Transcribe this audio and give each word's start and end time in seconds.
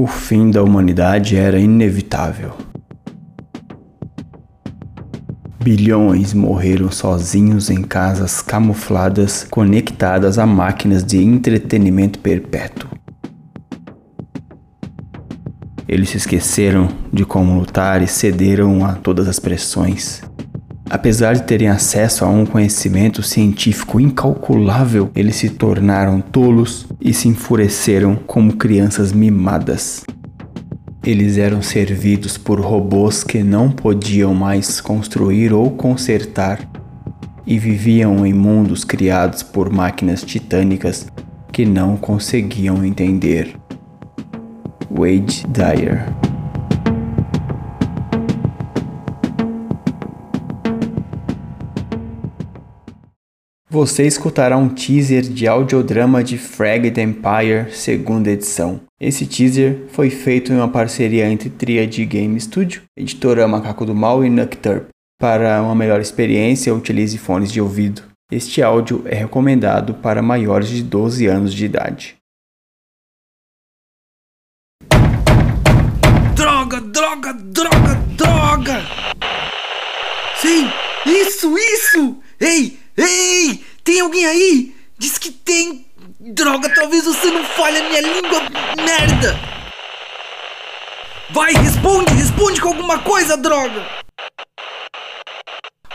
O 0.00 0.06
fim 0.06 0.50
da 0.50 0.62
humanidade 0.62 1.36
era 1.36 1.60
inevitável. 1.60 2.54
Bilhões 5.62 6.32
morreram 6.32 6.90
sozinhos 6.90 7.68
em 7.68 7.82
casas 7.82 8.40
camufladas 8.40 9.46
conectadas 9.50 10.38
a 10.38 10.46
máquinas 10.46 11.04
de 11.04 11.22
entretenimento 11.22 12.18
perpétuo. 12.18 12.88
Eles 15.86 16.08
se 16.08 16.16
esqueceram 16.16 16.88
de 17.12 17.26
como 17.26 17.58
lutar 17.58 18.00
e 18.00 18.06
cederam 18.06 18.82
a 18.86 18.94
todas 18.94 19.28
as 19.28 19.38
pressões. 19.38 20.22
Apesar 20.90 21.34
de 21.34 21.44
terem 21.44 21.68
acesso 21.68 22.24
a 22.24 22.28
um 22.28 22.44
conhecimento 22.44 23.22
científico 23.22 24.00
incalculável, 24.00 25.08
eles 25.14 25.36
se 25.36 25.48
tornaram 25.48 26.20
tolos 26.20 26.88
e 27.00 27.14
se 27.14 27.28
enfureceram 27.28 28.16
como 28.16 28.56
crianças 28.56 29.12
mimadas. 29.12 30.04
Eles 31.04 31.38
eram 31.38 31.62
servidos 31.62 32.36
por 32.36 32.60
robôs 32.60 33.22
que 33.22 33.40
não 33.40 33.70
podiam 33.70 34.34
mais 34.34 34.80
construir 34.80 35.52
ou 35.52 35.70
consertar 35.70 36.68
e 37.46 37.56
viviam 37.56 38.26
em 38.26 38.34
mundos 38.34 38.82
criados 38.82 39.44
por 39.44 39.70
máquinas 39.70 40.24
titânicas 40.24 41.06
que 41.52 41.64
não 41.64 41.96
conseguiam 41.96 42.84
entender. 42.84 43.54
Wade 44.90 45.46
Dyer 45.48 46.19
Você 53.72 54.04
escutará 54.04 54.56
um 54.56 54.68
teaser 54.68 55.22
de 55.22 55.46
audiodrama 55.46 56.24
de 56.24 56.36
Fragged 56.36 57.00
Empire, 57.00 57.72
segunda 57.72 58.28
edição. 58.28 58.80
Esse 59.00 59.24
teaser 59.24 59.84
foi 59.92 60.10
feito 60.10 60.52
em 60.52 60.56
uma 60.56 60.66
parceria 60.66 61.30
entre 61.30 61.48
Triad 61.48 62.04
Game 62.04 62.40
Studio, 62.40 62.82
editora 62.96 63.46
Macaco 63.46 63.86
do 63.86 63.94
Mal 63.94 64.24
e 64.24 64.28
Nocturp. 64.28 64.88
Para 65.20 65.62
uma 65.62 65.76
melhor 65.76 66.00
experiência, 66.00 66.74
utilize 66.74 67.16
fones 67.16 67.52
de 67.52 67.60
ouvido. 67.60 68.02
Este 68.32 68.60
áudio 68.60 69.04
é 69.06 69.14
recomendado 69.14 69.94
para 69.94 70.20
maiores 70.20 70.68
de 70.68 70.82
12 70.82 71.28
anos 71.28 71.54
de 71.54 71.64
idade. 71.64 72.16
Droga, 76.34 76.80
droga, 76.80 77.32
droga, 77.34 77.94
droga! 78.16 78.82
Sim, 80.40 80.68
isso, 81.06 81.56
isso! 81.56 82.18
Ei, 82.40 82.79
ei! 82.96 83.64
Tem 83.82 84.00
alguém 84.00 84.26
aí? 84.26 84.74
Diz 84.98 85.18
que 85.18 85.30
tem! 85.30 85.86
Droga, 86.18 86.68
talvez 86.74 87.04
você 87.04 87.30
não 87.30 87.44
fale 87.44 87.78
a 87.78 87.88
minha 87.88 88.00
língua, 88.00 88.40
merda! 88.84 89.38
Vai, 91.30 91.52
responde, 91.52 92.12
responde 92.14 92.60
com 92.60 92.68
alguma 92.68 92.98
coisa, 92.98 93.36
droga! 93.36 93.86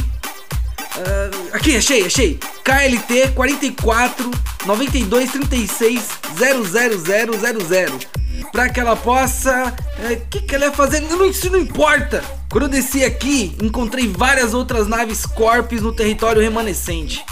Uh, 0.96 1.56
aqui, 1.56 1.78
achei, 1.78 2.06
achei. 2.06 2.40
KLT 2.64 3.30
44 3.34 4.32
92 4.66 5.32
36 5.32 6.10
00000 6.36 8.20
para 8.52 8.70
que 8.70 8.80
ela 8.80 8.96
possa. 8.96 9.74
O 10.00 10.06
é, 10.06 10.16
que, 10.16 10.42
que 10.42 10.56
ela 10.56 10.66
ia 10.66 10.72
fazer? 10.72 11.02
Não, 11.02 11.26
isso 11.26 11.50
não 11.50 11.60
importa! 11.60 12.24
Quando 12.50 12.64
eu 12.64 12.70
desci 12.70 13.04
aqui, 13.04 13.56
encontrei 13.62 14.08
várias 14.08 14.54
outras 14.54 14.88
naves 14.88 15.26
Corpes 15.26 15.82
no 15.82 15.94
território 15.94 16.42
remanescente. 16.42 17.24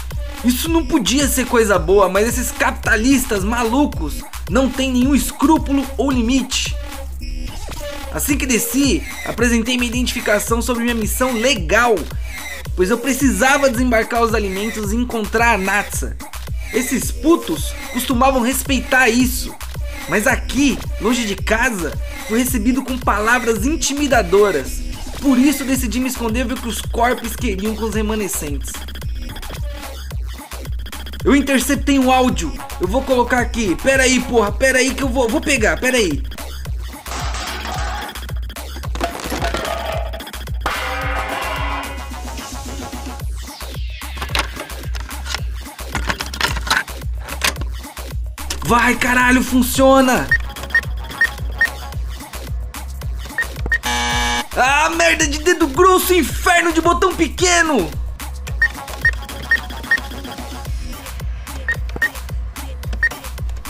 Isso 0.44 0.68
não 0.68 0.86
podia 0.86 1.26
ser 1.26 1.46
coisa 1.46 1.78
boa, 1.78 2.08
mas 2.08 2.28
esses 2.28 2.52
capitalistas 2.52 3.42
malucos 3.42 4.22
não 4.48 4.68
têm 4.68 4.92
nenhum 4.92 5.14
escrúpulo 5.14 5.84
ou 5.96 6.10
limite. 6.10 6.76
Assim 8.18 8.36
que 8.36 8.46
desci, 8.46 9.00
apresentei 9.24 9.76
minha 9.76 9.88
identificação 9.88 10.60
sobre 10.60 10.82
minha 10.82 10.94
missão 10.94 11.34
legal, 11.34 11.94
pois 12.74 12.90
eu 12.90 12.98
precisava 12.98 13.70
desembarcar 13.70 14.24
os 14.24 14.34
alimentos 14.34 14.92
e 14.92 14.96
encontrar 14.96 15.54
a 15.54 15.58
Natsa. 15.58 16.16
Esses 16.74 17.12
putos 17.12 17.72
costumavam 17.92 18.42
respeitar 18.42 19.08
isso, 19.08 19.54
mas 20.08 20.26
aqui, 20.26 20.76
longe 21.00 21.24
de 21.26 21.36
casa, 21.36 21.96
fui 22.26 22.40
recebido 22.40 22.82
com 22.82 22.98
palavras 22.98 23.64
intimidadoras. 23.64 24.80
Por 25.22 25.38
isso 25.38 25.62
decidi 25.62 26.00
me 26.00 26.08
esconder 26.08 26.44
ver 26.44 26.54
o 26.54 26.60
que 26.60 26.68
os 26.68 26.80
corpos 26.80 27.36
queriam 27.36 27.76
com 27.76 27.84
os 27.84 27.94
remanescentes. 27.94 28.72
Eu 31.24 31.36
interceptei 31.36 32.00
um 32.00 32.10
áudio. 32.10 32.52
Eu 32.80 32.88
vou 32.88 33.02
colocar 33.02 33.38
aqui. 33.38 33.76
Pera 33.76 34.02
aí, 34.02 34.20
porra. 34.20 34.50
Pera 34.50 34.78
aí 34.78 34.92
que 34.92 35.02
eu 35.02 35.08
vou, 35.08 35.28
vou 35.28 35.40
pegar. 35.40 35.78
Pera 35.78 35.96
aí. 35.96 36.22
Vai, 48.68 48.94
caralho, 48.96 49.42
funciona! 49.42 50.28
Ah, 54.54 54.90
merda 54.90 55.26
de 55.26 55.38
dedo 55.38 55.66
grosso, 55.68 56.12
inferno 56.12 56.70
de 56.70 56.82
botão 56.82 57.16
pequeno! 57.16 57.90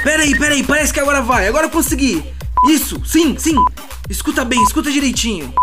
Pera 0.02 0.24
aí, 0.24 0.36
pera 0.36 0.54
aí, 0.54 0.64
parece 0.64 0.92
que 0.92 0.98
agora 0.98 1.22
vai, 1.22 1.46
agora 1.46 1.66
eu 1.66 1.70
consegui! 1.70 2.34
Isso, 2.68 3.00
sim, 3.06 3.38
sim! 3.38 3.54
Escuta 4.10 4.44
bem, 4.44 4.60
escuta 4.64 4.90
direitinho! 4.90 5.54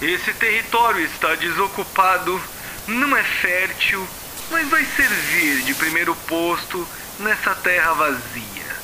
Esse 0.00 0.32
território 0.34 1.04
está 1.04 1.34
desocupado, 1.34 2.40
não 2.86 3.16
é 3.16 3.24
fértil, 3.24 4.06
mas 4.52 4.68
vai 4.68 4.84
servir 4.84 5.64
de 5.64 5.74
primeiro 5.74 6.14
posto 6.28 6.86
nessa 7.20 7.54
terra 7.56 7.92
vazia. 7.94 8.76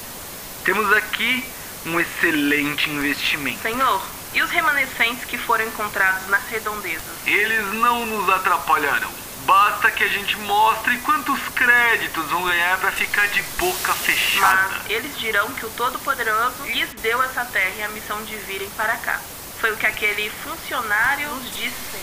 Temos 0.64 0.92
aqui 0.92 1.44
um 1.86 1.98
excelente 2.00 2.90
investimento. 2.90 3.62
Senhor, 3.62 4.02
e 4.34 4.42
os 4.42 4.50
remanescentes 4.50 5.24
que 5.24 5.38
foram 5.38 5.64
encontrados 5.66 6.28
nas 6.28 6.46
redondezas? 6.48 7.02
Eles 7.24 7.72
não 7.74 8.04
nos 8.06 8.28
atrapalharão. 8.28 9.10
Basta 9.46 9.90
que 9.92 10.02
a 10.02 10.08
gente 10.08 10.36
mostre 10.38 10.98
quantos 10.98 11.38
créditos 11.54 12.26
vão 12.26 12.44
ganhar 12.44 12.78
para 12.78 12.90
ficar 12.90 13.28
de 13.28 13.40
boca 13.58 13.94
fechada. 13.94 14.80
Mas 14.82 14.90
eles 14.90 15.16
dirão 15.18 15.48
que 15.52 15.64
o 15.64 15.70
Todo-Poderoso 15.70 16.64
lhes 16.64 16.92
deu 16.94 17.22
essa 17.22 17.44
terra 17.44 17.74
e 17.78 17.82
a 17.84 17.88
missão 17.90 18.22
de 18.24 18.34
virem 18.36 18.68
para 18.70 18.96
cá. 18.96 19.20
Foi 19.60 19.70
o 19.72 19.76
que 19.76 19.86
aquele 19.86 20.30
funcionário 20.42 21.30
nos 21.30 21.54
disse. 21.54 21.96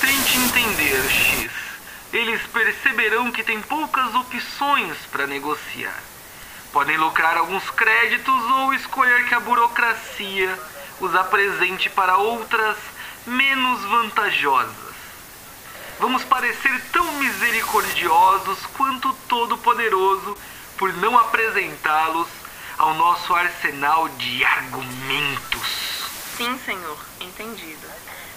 Tente 0.00 0.38
entender, 0.38 1.10
X. 1.10 1.67
eles 2.12 2.40
perceberão 2.46 3.30
que 3.30 3.42
tem 3.42 3.60
poucas 3.60 4.14
opções 4.14 4.96
para 5.12 5.26
negociar. 5.26 6.02
Podem 6.72 6.96
lucrar 6.96 7.36
alguns 7.36 7.68
créditos 7.70 8.42
ou 8.44 8.74
escolher 8.74 9.26
que 9.26 9.34
a 9.34 9.40
burocracia 9.40 10.58
os 11.00 11.14
apresente 11.14 11.88
para 11.90 12.16
outras 12.16 12.76
menos 13.26 13.84
vantajosas. 13.84 14.94
Vamos 15.98 16.24
parecer 16.24 16.80
tão 16.92 17.04
misericordiosos 17.14 18.58
quanto 18.76 19.12
Todo-Poderoso 19.28 20.36
por 20.76 20.92
não 20.94 21.18
apresentá-los 21.18 22.28
ao 22.78 22.94
nosso 22.94 23.34
arsenal 23.34 24.08
de 24.10 24.44
argumentos. 24.44 26.04
Sim, 26.36 26.58
senhor, 26.64 26.98
entendido. 27.20 27.88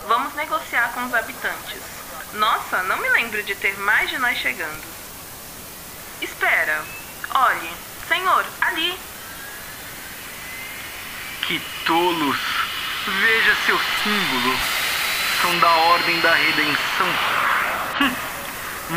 Vamos 0.07 0.33
negociar 0.33 0.91
com 0.93 1.05
os 1.05 1.13
habitantes. 1.13 2.00
Nossa, 2.33 2.83
não 2.83 2.97
me 2.97 3.09
lembro 3.09 3.43
de 3.43 3.55
ter 3.55 3.77
mais 3.79 4.09
de 4.09 4.17
nós 4.17 4.37
chegando. 4.37 4.83
Espera, 6.21 6.81
olhe, 7.33 7.71
senhor, 8.07 8.45
ali. 8.61 8.97
Que 11.41 11.59
tolos! 11.85 12.37
Veja 13.05 13.55
seu 13.65 13.79
símbolo. 14.03 14.57
São 15.41 15.59
da 15.59 15.69
Ordem 15.69 16.19
da 16.21 16.33
Redenção. 16.33 17.07
Hum. 18.01 18.15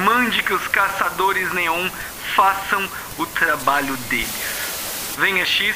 Mande 0.05 0.43
que 0.43 0.53
os 0.53 0.69
caçadores 0.69 1.53
neon 1.53 1.89
façam 2.35 2.89
o 3.17 3.27
trabalho 3.27 3.97
deles. 3.97 5.15
Venha, 5.17 5.47
X, 5.47 5.75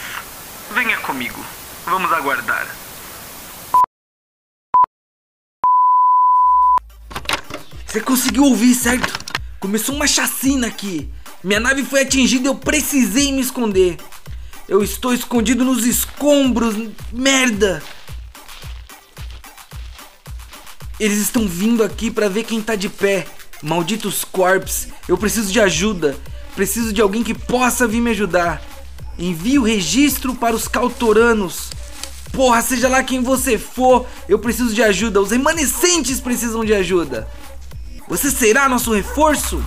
venha 0.72 0.98
comigo. 0.98 1.42
Vamos 1.86 2.12
aguardar. 2.12 2.66
Você 7.88 8.02
conseguiu 8.02 8.44
ouvir, 8.44 8.74
certo? 8.74 9.18
Começou 9.58 9.94
uma 9.94 10.06
chacina 10.06 10.66
aqui. 10.66 11.08
Minha 11.42 11.58
nave 11.58 11.82
foi 11.82 12.02
atingida 12.02 12.44
e 12.44 12.50
eu 12.50 12.54
precisei 12.54 13.32
me 13.32 13.40
esconder. 13.40 13.96
Eu 14.68 14.84
estou 14.84 15.14
escondido 15.14 15.64
nos 15.64 15.86
escombros. 15.86 16.76
Merda! 17.10 17.82
Eles 21.00 21.16
estão 21.16 21.48
vindo 21.48 21.82
aqui 21.82 22.10
para 22.10 22.28
ver 22.28 22.44
quem 22.44 22.60
tá 22.60 22.74
de 22.74 22.90
pé. 22.90 23.26
Malditos 23.62 24.22
corpos. 24.22 24.88
Eu 25.08 25.16
preciso 25.16 25.50
de 25.50 25.58
ajuda. 25.58 26.14
Preciso 26.54 26.92
de 26.92 27.00
alguém 27.00 27.22
que 27.22 27.32
possa 27.32 27.88
vir 27.88 28.02
me 28.02 28.10
ajudar. 28.10 28.62
Envie 29.18 29.58
o 29.58 29.62
registro 29.62 30.34
para 30.34 30.54
os 30.54 30.68
cautoranos. 30.68 31.70
Porra, 32.32 32.60
seja 32.60 32.86
lá 32.86 33.02
quem 33.02 33.22
você 33.22 33.56
for, 33.56 34.06
eu 34.28 34.38
preciso 34.38 34.74
de 34.74 34.82
ajuda. 34.82 35.22
Os 35.22 35.30
remanescentes 35.30 36.20
precisam 36.20 36.66
de 36.66 36.74
ajuda. 36.74 37.26
Você 38.08 38.30
será 38.30 38.70
nosso 38.70 38.90
reforço? 38.92 39.62